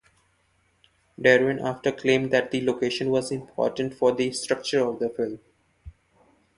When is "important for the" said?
3.31-4.31